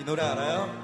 [0.00, 0.82] 이 노래 알아요?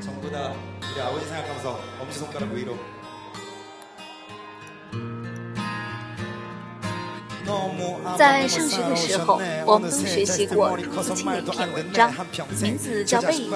[0.00, 0.52] 전부 다
[0.92, 2.78] 우리 아버지 생각하면서 엄지손가락 위로
[8.16, 12.12] 在上学的时候，我们都学习过朱自清的一篇文章，
[12.60, 13.50] 名字叫《背影》。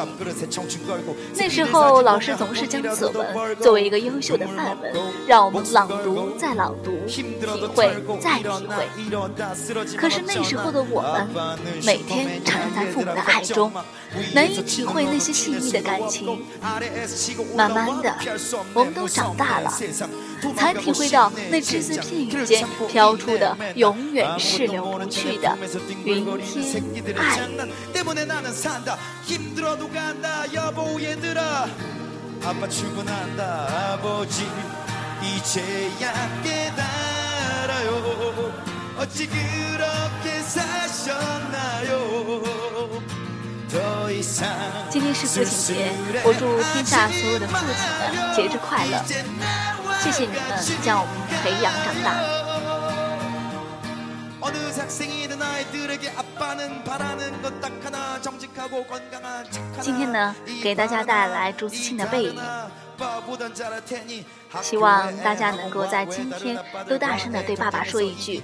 [1.36, 4.92] 那时候，老师总是将此文作为一个优秀的范文，
[5.26, 7.24] 让我们朗读再朗读，体
[7.74, 7.90] 会
[8.20, 9.96] 再体会。
[9.96, 13.72] 可是那时候的我们，每天徜徉在父母的爱中，
[14.32, 16.38] 难以体会那些细腻的感情。
[17.54, 18.14] 慢慢的，
[18.74, 19.72] 我们都长大了。
[20.56, 25.56] 才体会到那只字片语间飘出的永远逝留不去的
[26.04, 27.36] 云天爱。
[44.88, 45.92] 今天是父亲节，
[46.24, 47.84] 我祝天下所有的父亲
[48.16, 49.04] 们节日快乐。
[50.00, 50.40] 谢谢你们
[50.82, 52.45] 将我们培养长大。
[59.80, 62.38] 今天呢，给大家带来朱自清的背影，
[64.62, 68.42] 希望大家能够在今天都大声的对爸爸说一句：“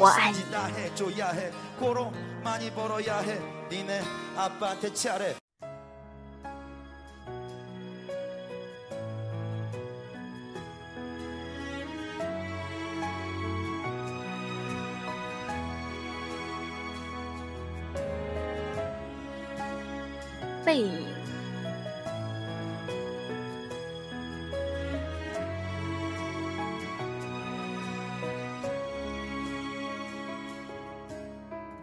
[0.00, 0.38] 我爱你。”
[20.68, 20.92] 背影。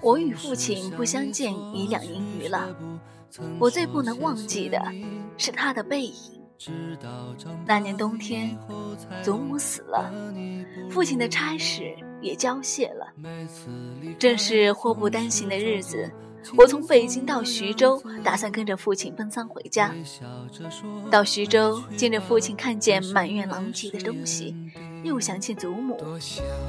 [0.02, 2.76] 我与父亲不相见已两年余了，
[3.58, 4.80] 我最不能忘记的
[5.36, 6.40] 是他的背影。
[7.66, 8.56] 那年冬天，
[9.24, 10.14] 祖母死了，
[10.92, 11.92] 父亲的差事
[12.22, 13.12] 也交卸了，
[14.20, 16.08] 正是祸不单行的日子。
[16.56, 19.94] 我从北京到徐州，打算跟着父亲奔丧回家。
[21.10, 24.56] 到徐州，见着父亲，看见满院狼藉的东西，
[25.04, 25.98] 又想起祖母，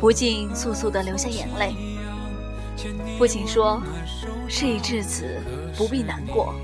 [0.00, 1.74] 不禁簌簌地流下眼泪。
[3.18, 3.82] 父亲说
[4.48, 5.40] ：“事已至此，
[5.76, 6.54] 不必难过。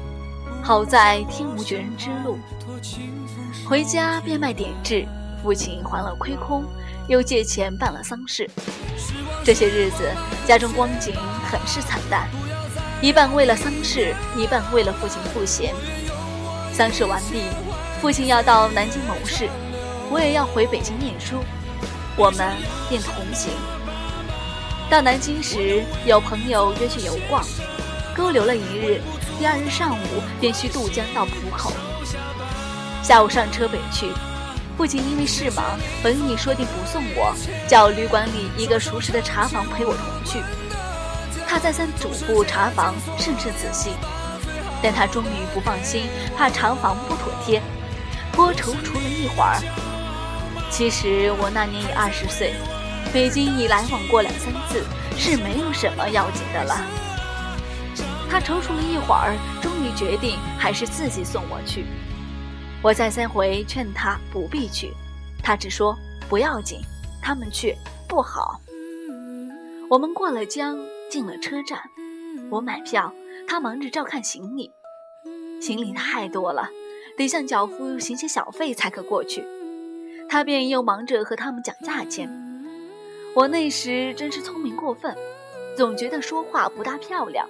[0.63, 2.39] 好在天无绝人之路。”
[3.67, 5.07] 回家变卖点质，
[5.43, 6.65] 父亲还了亏空，
[7.09, 8.49] 又借钱办了丧事。
[9.45, 10.09] 这些日子，
[10.47, 11.15] 家中光景
[11.51, 12.29] 很是惨淡。
[13.03, 15.75] 一半为了丧事，一半为了父亲赋闲。
[16.73, 17.43] 丧事完毕，
[18.01, 19.49] 父亲要到南京谋事，
[20.09, 21.43] 我也要回北京念书，
[22.17, 22.55] 我们
[22.89, 23.51] 便同行。
[24.89, 27.45] 到南京时，有朋友约去游逛，
[28.17, 29.01] 勾留了一日，
[29.37, 31.73] 第二日上午便需渡江到浦口。
[33.03, 34.13] 下午上车北去，
[34.77, 37.35] 父亲因为事忙，本已说定不送我，
[37.67, 40.39] 叫旅馆里一个熟识的茶房陪我同去。
[41.53, 43.91] 他再三嘱咐查房甚是仔细，
[44.83, 47.61] 但他终于不放心，怕查房不妥帖，
[48.33, 49.61] 颇踌躇了一会儿。
[50.71, 52.55] 其实我那年已二十岁，
[53.13, 54.83] 北京已来往过两三次，
[55.19, 56.75] 是没有什么要紧的了。
[58.31, 61.85] 他踌躇了一会儿，终于决定还是自己送我去。
[62.81, 64.95] 我再三回劝他不必去，
[65.43, 65.95] 他只说
[66.31, 66.81] 不要紧，
[67.21, 67.77] 他们去
[68.09, 68.59] 不好。
[69.91, 70.79] 我们过了江。
[71.13, 71.79] 进了车站，
[72.51, 73.13] 我买票，
[73.47, 74.73] 他忙着照看行李，
[75.61, 76.71] 行李太多了，
[77.19, 79.45] 得向脚夫行些小费才可过去。
[80.27, 82.31] 他便又忙着和他们讲价钱。
[83.35, 85.15] 我那时真是聪明过分，
[85.77, 87.47] 总觉得说话不大漂亮，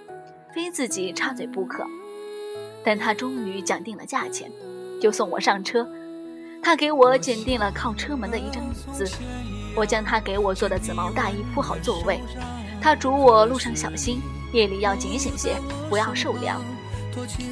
[0.53, 1.87] 非自己插嘴不可。
[2.83, 4.51] 但他终于讲定了价钱，
[5.01, 5.89] 就送我上车。
[6.61, 9.09] 他给我拣定了靠车门的一张椅子，
[9.77, 12.21] 我将他给我做的紫毛大衣铺好座位。
[12.83, 14.21] 他嘱我路上小心，
[14.53, 15.55] 夜里要警醒些，
[15.89, 16.61] 不要受凉。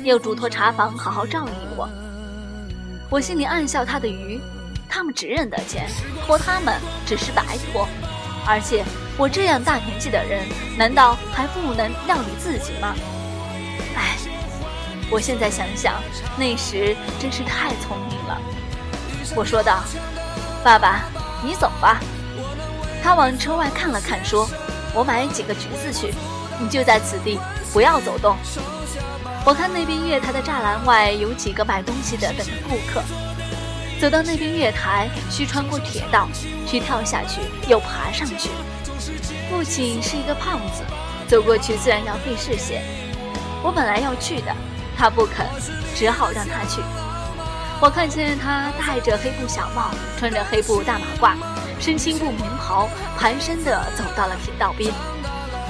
[0.03, 1.88] 又嘱托茶房好好照应我。
[3.09, 4.41] 我心里暗笑他的愚，
[4.88, 5.88] 他们只认得钱，
[6.27, 6.75] 托他们
[7.06, 7.87] 只是白托。
[8.44, 8.85] 而且
[9.17, 12.93] 我这样大年纪的人，难道还不能料理自己吗？
[13.94, 14.17] 唉，
[15.11, 15.94] 我现在想想，
[16.37, 18.37] 那时真是太聪明了。
[19.37, 19.85] 我说道
[20.65, 21.05] ：“爸爸，
[21.44, 22.00] 你走吧。”
[23.00, 24.49] 他往车外看了看，说。
[24.95, 26.13] 我买几个橘子去，
[26.59, 27.39] 你就在此地，
[27.73, 28.37] 不要走动。
[29.45, 33.03] 我看那边月台的栅栏外有几个买东西的等着顾客，
[34.01, 36.29] 走到那边月台，需穿过铁道，
[36.67, 38.51] 需跳下去又爬上去。
[39.49, 40.83] 父亲是一个胖子，
[41.27, 42.83] 走过去自然要费视线。
[43.63, 44.55] 我本来要去的，
[44.97, 45.47] 他不肯，
[45.95, 46.81] 只好让他去。
[47.81, 51.35] 我看见他戴着黑布小帽，穿着黑布大马褂，
[51.81, 52.88] 身青布棉袍，
[53.19, 54.93] 蹒跚地走到了铁道边，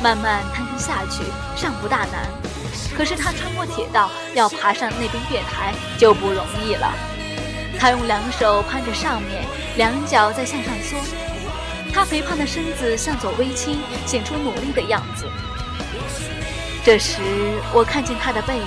[0.03, 1.23] 慢慢探身下去，
[1.57, 2.29] 尚不大难。
[2.97, 6.93] 可是他穿过铁道，要爬上那边月台就不容易了。
[7.79, 9.45] 他用两手攀着上面，
[9.77, 10.99] 两脚在向上缩。
[11.93, 15.27] 他肥胖的身子向左微倾，显出努力的样子。
[16.85, 17.21] 这时，
[17.73, 18.65] 我看见他的背影，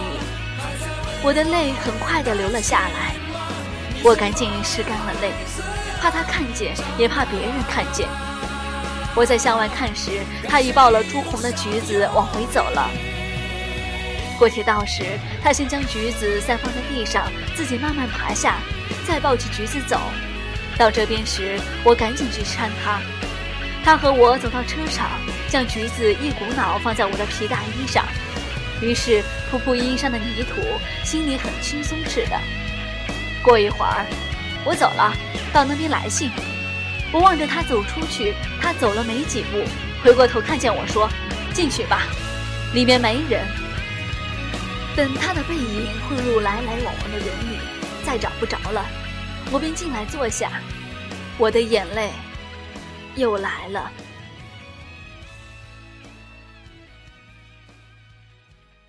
[1.22, 3.16] 我的泪很快地流了下来。
[4.04, 5.32] 我赶紧拭干了泪，
[6.04, 8.10] 怕他看见，也怕别人看见。
[9.16, 10.20] 我在向外看时，
[10.50, 12.90] 他已抱了朱红的橘子往回走了。
[14.38, 18.58] 过铁道时，他先将橘子散放在地上，自己慢慢爬下。
[19.08, 19.98] 再抱起橘子走，
[20.78, 23.00] 到这边时，我赶紧去搀他。
[23.86, 25.10] 他和我走到车场，
[25.48, 28.04] 将橘子一股脑放在我的皮大衣上，
[28.82, 30.62] 于是扑扑衣上的泥土，
[31.06, 32.38] 心里很轻松似的。
[33.42, 34.06] 过一会儿，
[34.66, 35.14] 我走了，
[35.52, 36.32] 到那边来信。
[37.12, 39.64] 我望着他走出去，他走了没几步，
[40.04, 41.10] 回过头看见我说
[41.54, 42.04] ：“进去吧，
[42.74, 43.46] 里面没人。”
[44.96, 47.58] 等他的背影混入来来往往的人里。
[48.06, 48.86] 再找不着了，
[49.50, 50.52] 我便进来坐下，
[51.38, 52.12] 我的眼泪
[53.16, 53.90] 又来了。